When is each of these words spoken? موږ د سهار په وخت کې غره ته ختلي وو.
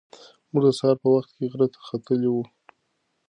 موږ 0.51 0.63
د 0.65 0.67
سهار 0.77 0.95
په 1.01 1.07
وخت 1.15 1.29
کې 1.35 1.45
غره 1.51 1.67
ته 1.73 1.79
ختلي 1.87 2.29
وو. 2.31 2.43